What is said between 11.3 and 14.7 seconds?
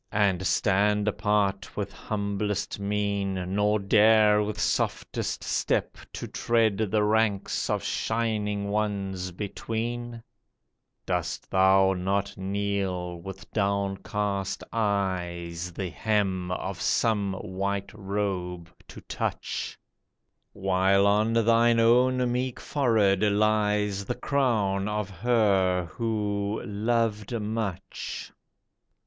thou not kneel with downcast